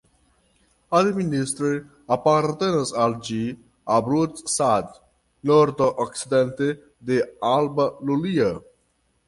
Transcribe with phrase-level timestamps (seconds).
[0.99, 1.73] Administre
[2.15, 3.37] apartenas al ĝi
[3.99, 4.97] Abrud-Sat
[5.53, 6.73] nordokcidente
[7.13, 7.23] de
[7.55, 8.53] Alba Iulia.